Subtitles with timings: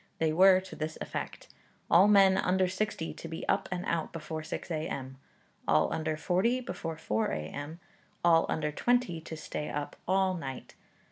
[0.17, 1.49] They were to this effect:
[1.87, 5.17] all men under sixty to be up and out before 6 A.M.;
[5.67, 7.79] all under forty, before 4 A.M.;
[8.25, 10.73] all under twenty, to stay up all night.